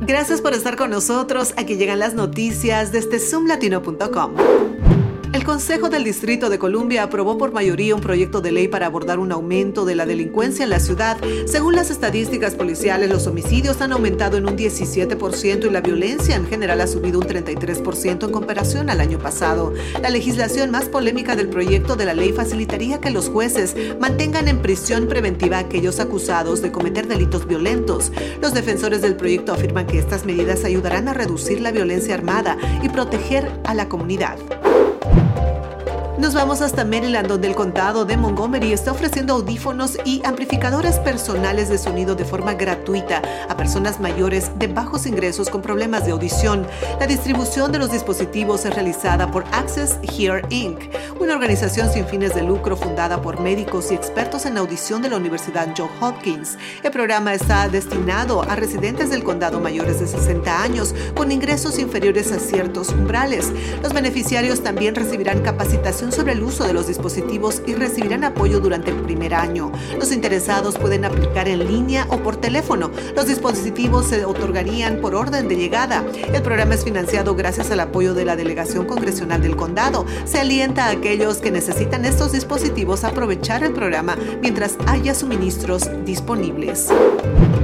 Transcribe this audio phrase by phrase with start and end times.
[0.00, 1.52] Gracias por estar con nosotros.
[1.56, 4.89] Aquí llegan las noticias desde zoomlatino.com.
[5.32, 9.20] El Consejo del Distrito de Columbia aprobó por mayoría un proyecto de ley para abordar
[9.20, 11.18] un aumento de la delincuencia en la ciudad.
[11.46, 16.46] Según las estadísticas policiales, los homicidios han aumentado en un 17% y la violencia en
[16.46, 19.72] general ha subido un 33% en comparación al año pasado.
[20.02, 24.60] La legislación más polémica del proyecto de la ley facilitaría que los jueces mantengan en
[24.60, 28.10] prisión preventiva a aquellos acusados de cometer delitos violentos.
[28.42, 32.88] Los defensores del proyecto afirman que estas medidas ayudarán a reducir la violencia armada y
[32.88, 34.36] proteger a la comunidad.
[36.20, 41.70] Nos vamos hasta Maryland, donde el condado de Montgomery está ofreciendo audífonos y amplificadores personales
[41.70, 46.66] de sonido de forma gratuita a personas mayores de bajos ingresos con problemas de audición.
[47.00, 50.78] La distribución de los dispositivos es realizada por Access Here Inc.,
[51.18, 55.16] una organización sin fines de lucro fundada por médicos y expertos en audición de la
[55.16, 56.58] Universidad Johns Hopkins.
[56.82, 62.30] El programa está destinado a residentes del condado mayores de 60 años con ingresos inferiores
[62.30, 63.50] a ciertos umbrales.
[63.82, 68.90] Los beneficiarios también recibirán capacitación sobre el uso de los dispositivos y recibirán apoyo durante
[68.90, 69.72] el primer año.
[69.98, 72.90] Los interesados pueden aplicar en línea o por teléfono.
[73.14, 76.04] Los dispositivos se otorgarían por orden de llegada.
[76.32, 80.06] El programa es financiado gracias al apoyo de la Delegación Congresional del Condado.
[80.24, 85.90] Se alienta a aquellos que necesitan estos dispositivos a aprovechar el programa mientras haya suministros
[86.04, 86.88] disponibles.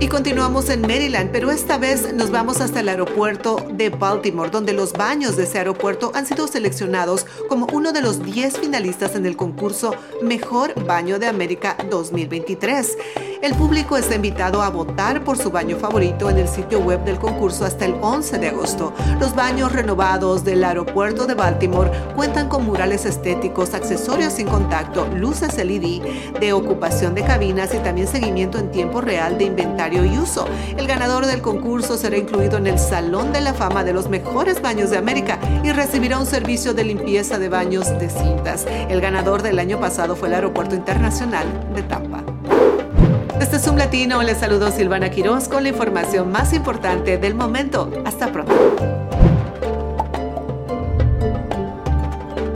[0.00, 4.72] Y continuamos en Maryland, pero esta vez nos vamos hasta el aeropuerto de Baltimore, donde
[4.72, 9.24] los baños de ese aeropuerto han sido seleccionados como uno de los 10 finalistas en
[9.24, 12.98] el concurso Mejor Baño de América 2023.
[13.40, 17.18] El público está invitado a votar por su baño favorito en el sitio web del
[17.18, 18.92] concurso hasta el 11 de agosto.
[19.20, 25.56] Los baños renovados del aeropuerto de Baltimore cuentan con murales estéticos, accesorios sin contacto, luces
[25.56, 26.02] LED,
[26.40, 30.48] de ocupación de cabinas y también seguimiento en tiempo real de inventario y uso.
[30.76, 34.60] El ganador del concurso será incluido en el Salón de la Fama de los mejores
[34.60, 38.66] baños de América y recibirá un servicio de limpieza de baños de cintas.
[38.88, 42.37] El ganador del año pasado fue el Aeropuerto Internacional de Tampa.
[43.38, 47.88] Desde Zoom Latino les saludo Silvana Quiroz con la información más importante del momento.
[48.04, 48.52] Hasta pronto.